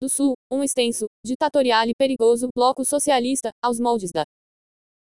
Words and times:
do 0.00 0.08
Sul, 0.08 0.32
um 0.50 0.64
extenso, 0.64 1.06
ditatorial 1.22 1.86
e 1.86 1.94
perigoso 1.94 2.48
bloco 2.54 2.84
socialista, 2.84 3.50
aos 3.62 3.78
moldes 3.78 4.10
da 4.10 4.24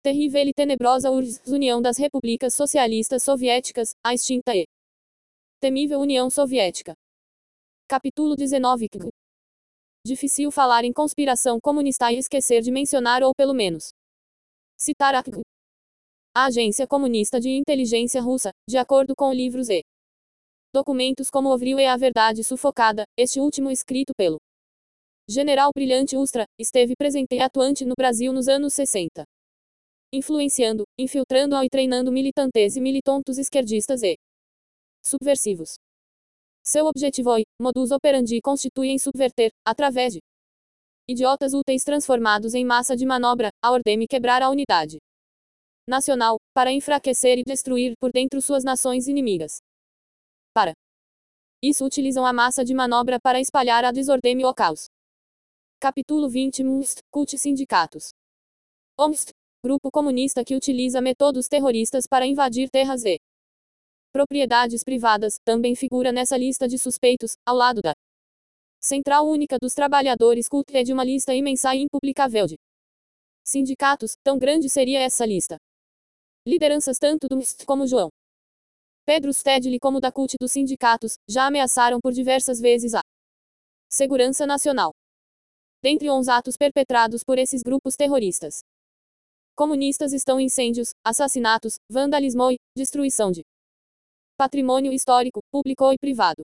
terrível 0.03 0.43
e 0.45 0.53
tenebrosa 0.53 1.09
URSS, 1.09 1.49
União 1.49 1.81
das 1.81 1.97
Repúblicas 1.97 2.53
Socialistas 2.53 3.23
Soviéticas, 3.23 3.91
a 4.05 4.13
extinta 4.13 4.53
e 4.53 4.65
temível 5.61 6.01
União 6.01 6.29
Soviética. 6.29 6.93
Capítulo 7.87 8.35
19 8.35 8.89
Difícil 10.05 10.51
falar 10.51 10.83
em 10.83 10.91
conspiração 10.91 11.59
comunista 11.61 12.11
e 12.11 12.17
esquecer 12.17 12.61
de 12.61 12.69
mencionar 12.69 13.23
ou 13.23 13.31
pelo 13.33 13.53
menos 13.53 13.91
citar 14.77 15.15
a 15.15 15.23
a 16.35 16.45
Agência 16.45 16.85
Comunista 16.85 17.39
de 17.39 17.51
Inteligência 17.51 18.21
Russa, 18.21 18.51
de 18.67 18.77
acordo 18.77 19.15
com 19.15 19.31
livros 19.31 19.69
e 19.69 19.81
documentos 20.73 21.29
como 21.29 21.53
O 21.53 21.57
Vril 21.57 21.79
e 21.79 21.85
a 21.85 21.95
Verdade 21.95 22.43
Sufocada, 22.43 23.05
este 23.15 23.39
último 23.39 23.69
escrito 23.69 24.11
pelo 24.17 24.39
General 25.29 25.71
Brilhante 25.73 26.17
Ustra, 26.17 26.45
esteve 26.59 26.95
presente 26.97 27.35
e 27.35 27.39
atuante 27.39 27.85
no 27.85 27.93
Brasil 27.97 28.33
nos 28.33 28.49
anos 28.49 28.73
60. 28.73 29.23
Influenciando, 30.11 30.83
infiltrando 30.99 31.55
e 31.63 31.69
treinando 31.69 32.11
militantes 32.11 32.75
e 32.75 32.81
militontos 32.81 33.37
esquerdistas 33.37 34.03
e 34.03 34.17
subversivos. 35.01 35.75
Seu 36.61 36.87
objetivo 36.87 37.37
e 37.37 37.43
modus 37.61 37.91
operandi 37.91 38.41
constituem 38.41 38.99
subverter, 38.99 39.49
através 39.65 40.13
de 40.13 40.19
idiotas 41.07 41.53
úteis 41.53 41.85
transformados 41.85 42.53
em 42.53 42.65
massa 42.65 42.93
de 42.93 43.05
manobra, 43.05 43.49
a 43.63 43.71
ordem 43.71 44.05
quebrar 44.05 44.41
a 44.41 44.49
unidade 44.49 44.97
nacional, 45.87 46.35
para 46.53 46.71
enfraquecer 46.71 47.37
e 47.37 47.43
destruir 47.47 47.93
por 47.97 48.11
dentro 48.11 48.41
suas 48.41 48.65
nações 48.65 49.07
inimigas. 49.07 49.59
Para 50.53 50.73
isso 51.63 51.85
utilizam 51.85 52.25
a 52.25 52.33
massa 52.33 52.63
de 52.63 52.73
manobra 52.73 53.19
para 53.21 53.39
espalhar 53.39 53.85
a 53.85 53.91
desordem 53.91 54.41
e 54.41 54.45
o 54.45 54.53
caos. 54.53 54.87
Capítulo 55.83 56.29
20 56.29 56.63
MUST, 56.63 57.01
Cult 57.11 57.37
Sindicatos. 57.37 58.13
OMST, 58.97 59.33
grupo 59.61 59.91
comunista 59.91 60.41
que 60.41 60.55
utiliza 60.55 61.01
métodos 61.01 61.49
terroristas 61.49 62.07
para 62.07 62.25
invadir 62.25 62.69
terras 62.69 63.03
e 63.03 63.19
propriedades 64.13 64.81
privadas, 64.81 65.35
também 65.43 65.75
figura 65.75 66.13
nessa 66.13 66.37
lista 66.37 66.69
de 66.69 66.77
suspeitos, 66.77 67.33
ao 67.45 67.57
lado 67.57 67.81
da 67.81 67.91
Central 68.81 69.27
Única 69.27 69.57
dos 69.61 69.73
Trabalhadores 69.73 70.47
CUT 70.47 70.73
é 70.73 70.83
de 70.83 70.93
uma 70.93 71.03
lista 71.03 71.33
imensa 71.33 71.75
e 71.75 71.79
impublicável 71.81 72.47
de 72.47 72.55
sindicatos, 73.45 74.13
tão 74.23 74.39
grande 74.39 74.69
seria 74.69 75.01
essa 75.01 75.25
lista. 75.25 75.57
Lideranças 76.47 76.97
tanto 76.97 77.27
do 77.27 77.35
MST 77.35 77.65
como 77.65 77.85
João 77.85 78.07
Pedro 79.05 79.33
Stedley 79.33 79.79
como 79.81 79.99
da 79.99 80.13
CUT 80.13 80.35
dos 80.39 80.53
sindicatos, 80.53 81.15
já 81.29 81.47
ameaçaram 81.47 81.99
por 82.01 82.13
diversas 82.13 82.61
vezes 82.61 82.93
a 82.93 83.01
segurança 83.91 84.47
nacional. 84.47 84.93
Dentre 85.83 86.09
os 86.09 86.29
atos 86.29 86.55
perpetrados 86.55 87.25
por 87.25 87.37
esses 87.37 87.61
grupos 87.61 87.97
terroristas 87.97 88.61
comunistas 89.53 90.13
estão 90.13 90.39
incêndios, 90.39 90.91
assassinatos, 91.05 91.75
vandalismo 91.91 92.51
e 92.51 92.55
destruição 92.75 93.31
de 93.31 93.43
patrimônio 94.37 94.93
histórico, 94.93 95.41
público 95.51 95.91
e 95.91 95.97
privado. 95.99 96.41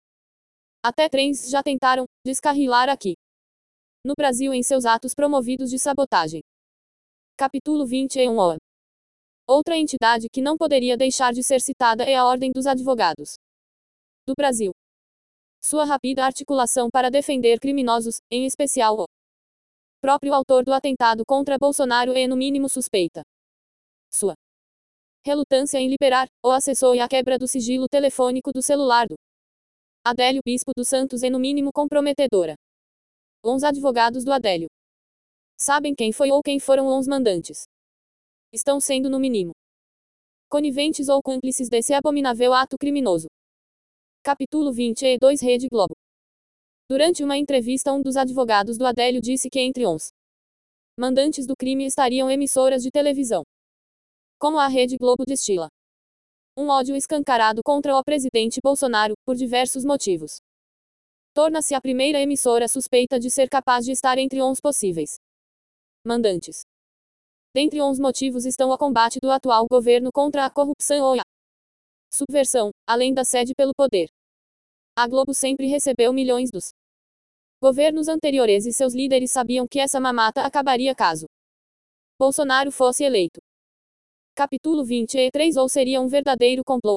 Até 0.81 1.09
trens 1.09 1.51
já 1.51 1.65
tentaram 1.65 2.05
descarrilar 2.25 2.89
aqui. 2.89 3.15
No 4.07 4.15
Brasil 4.17 4.55
em 4.55 4.63
seus 4.63 4.85
atos 4.85 5.15
promovidos 5.15 5.69
de 5.69 5.81
sabotagem. 5.81 6.41
Capítulo 7.37 7.85
21 7.85 8.57
Outra 9.49 9.77
entidade 9.77 10.29
que 10.33 10.41
não 10.41 10.57
poderia 10.57 10.97
deixar 10.97 11.33
de 11.33 11.43
ser 11.43 11.61
citada 11.61 12.05
é 12.05 12.15
a 12.15 12.25
Ordem 12.25 12.53
dos 12.55 12.69
Advogados 12.69 13.35
do 14.29 14.35
Brasil. 14.37 14.71
Sua 15.61 15.85
rápida 15.85 16.25
articulação 16.25 16.89
para 16.89 17.11
defender 17.11 17.59
criminosos, 17.59 18.19
em 18.31 18.47
especial 18.47 18.97
o 19.01 19.05
próprio 20.05 20.35
autor 20.35 20.67
do 20.67 20.73
atentado 20.75 21.25
contra 21.27 21.57
Bolsonaro 21.57 22.13
é 22.13 22.27
no 22.27 22.37
mínimo 22.37 22.69
suspeita. 22.69 23.23
Sua 24.13 24.35
relutância 25.25 25.79
em 25.79 25.89
liberar, 25.89 26.27
ou 26.43 26.53
acessou 26.53 26.95
e 26.95 27.01
a 27.01 27.09
quebra 27.09 27.39
do 27.39 27.49
sigilo 27.49 27.89
telefônico 27.89 28.53
do 28.53 28.61
celular 28.61 29.07
do 29.09 29.15
Adélio 30.07 30.43
Bispo 30.45 30.73
dos 30.77 30.89
Santos 30.89 31.23
é 31.23 31.31
no 31.31 31.39
mínimo 31.39 31.71
comprometedora. 31.73 32.55
Os 33.43 33.65
advogados 33.65 34.27
do 34.27 34.33
Adélio 34.35 34.69
sabem 35.59 35.95
quem 35.95 36.13
foi 36.13 36.31
ou 36.31 36.43
quem 36.43 36.61
foram 36.61 36.87
os 36.99 37.09
mandantes 37.09 37.65
estão 38.53 38.79
sendo 38.79 39.09
no 39.09 39.19
mínimo 39.19 39.53
coniventes 40.51 41.09
ou 41.09 41.23
cúmplices 41.23 41.71
desse 41.71 41.95
abominável 41.95 42.53
ato 42.53 42.77
criminoso. 42.79 43.29
Capítulo 44.23 44.71
22 44.71 45.41
Rede 45.41 45.67
Globo. 45.67 45.95
Durante 46.89 47.25
uma 47.25 47.39
entrevista, 47.39 47.93
um 47.93 48.03
dos 48.03 48.17
advogados 48.17 48.77
do 48.77 48.85
Adélio 48.85 49.21
disse 49.21 49.49
que 49.49 49.59
entre 49.59 49.87
os 49.87 50.11
mandantes 50.99 51.47
do 51.47 51.57
crime 51.57 51.87
estariam 51.87 52.31
emissoras 52.31 52.83
de 52.83 52.91
televisão. 52.91 53.43
Como 54.39 54.59
a 54.59 54.69
Rede 54.69 54.99
Globo 54.99 55.25
destila 55.27 55.69
um 56.57 56.69
ódio 56.69 56.95
escancarado 56.95 57.63
contra 57.65 57.97
o 57.97 58.05
presidente 58.05 58.61
Bolsonaro, 58.63 59.15
por 59.27 59.35
diversos 59.35 59.85
motivos. 59.85 60.37
Torna-se 61.35 61.75
a 61.75 61.81
primeira 61.81 62.21
emissora 62.21 62.69
suspeita 62.69 63.19
de 63.19 63.29
ser 63.29 63.49
capaz 63.49 63.85
de 63.85 63.91
estar 63.91 64.19
entre 64.19 64.41
os 64.41 64.61
possíveis 64.61 65.17
mandantes. 66.07 66.63
Dentre 67.53 67.81
os 67.81 67.99
motivos 67.99 68.45
estão 68.45 68.71
o 68.71 68.79
combate 68.79 69.19
do 69.21 69.31
atual 69.31 69.67
governo 69.69 70.11
contra 70.13 70.45
a 70.45 70.51
corrupção 70.51 71.03
ou 71.03 71.19
a 71.19 71.23
subversão, 72.13 72.71
além 72.87 73.13
da 73.13 73.25
sede 73.25 73.53
pelo 73.57 73.73
poder. 73.75 74.09
A 74.97 75.09
Globo 75.09 75.35
sempre 75.35 75.67
recebeu 75.67 76.13
milhões 76.13 76.53
dos 76.53 76.73
governos 77.61 78.07
anteriores 78.07 78.65
e 78.65 78.73
seus 78.73 78.95
líderes 78.95 79.33
sabiam 79.33 79.67
que 79.67 79.81
essa 79.81 79.99
mamata 79.99 80.43
acabaria 80.43 80.95
caso 80.95 81.27
Bolsonaro 82.17 82.71
fosse 82.71 83.03
eleito. 83.03 83.41
Capítulo 84.37 84.85
23 84.85 85.57
Ou 85.57 85.69
seria 85.69 86.01
um 86.01 86.07
verdadeiro 86.07 86.63
complô? 86.65 86.97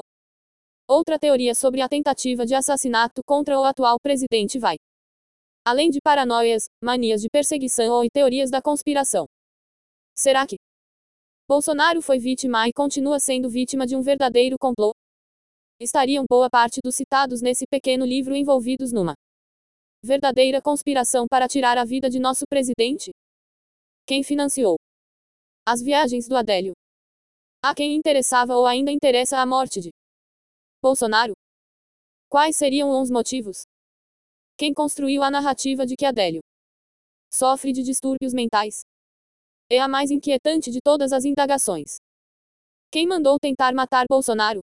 Outra 0.88 1.18
teoria 1.18 1.56
sobre 1.56 1.82
a 1.82 1.90
tentativa 1.90 2.46
de 2.46 2.54
assassinato 2.54 3.22
contra 3.26 3.60
o 3.60 3.64
atual 3.64 3.98
presidente 4.00 4.60
vai 4.60 4.76
além 5.66 5.90
de 5.90 6.00
paranoias, 6.00 6.66
manias 6.80 7.20
de 7.20 7.30
perseguição 7.30 8.04
e 8.04 8.10
teorias 8.14 8.52
da 8.52 8.62
conspiração. 8.62 9.26
Será 10.16 10.46
que 10.46 10.56
Bolsonaro 11.50 12.00
foi 12.02 12.20
vítima 12.20 12.68
e 12.68 12.74
continua 12.74 13.20
sendo 13.20 13.50
vítima 13.50 13.88
de 13.88 13.96
um 13.96 14.02
verdadeiro 14.02 14.56
complô? 14.60 14.94
Estariam 15.80 16.26
boa 16.28 16.50
parte 16.50 16.80
dos 16.84 16.96
citados 16.96 17.40
nesse 17.40 17.68
pequeno 17.68 18.04
livro 18.04 18.36
envolvidos 18.36 18.92
numa 18.92 19.14
verdadeira 20.04 20.60
conspiração 20.60 21.28
para 21.30 21.48
tirar 21.48 21.78
a 21.78 21.86
vida 21.86 22.10
de 22.10 22.20
nosso 22.20 22.46
presidente? 22.50 23.12
Quem 24.08 24.24
financiou 24.24 24.76
as 25.68 25.80
viagens 25.80 26.28
do 26.28 26.36
Adélio? 26.36 26.74
A 27.62 27.76
quem 27.76 27.96
interessava 27.96 28.56
ou 28.56 28.66
ainda 28.66 28.92
interessa 28.92 29.38
a 29.38 29.46
morte 29.46 29.80
de 29.80 29.92
Bolsonaro? 30.82 31.34
Quais 32.28 32.56
seriam 32.56 33.00
os 33.00 33.12
motivos? 33.12 33.62
Quem 34.58 34.74
construiu 34.74 35.22
a 35.22 35.30
narrativa 35.30 35.86
de 35.86 35.96
que 35.96 36.08
Adélio 36.08 36.42
sofre 37.32 37.72
de 37.72 37.84
distúrbios 37.84 38.34
mentais? 38.34 38.82
É 39.70 39.80
a 39.80 39.88
mais 39.88 40.10
inquietante 40.10 40.72
de 40.72 40.80
todas 40.84 41.12
as 41.12 41.24
indagações. 41.24 41.98
Quem 42.90 43.06
mandou 43.06 43.38
tentar 43.38 43.76
matar 43.76 44.06
Bolsonaro? 44.10 44.56